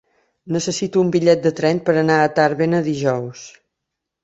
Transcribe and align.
Necessito 0.53 1.03
un 1.07 1.11
bitllet 1.15 1.43
de 1.43 1.51
tren 1.61 1.83
per 1.91 1.95
anar 2.03 2.17
a 2.23 2.33
Tàrbena 2.41 2.83
dijous. 2.91 3.47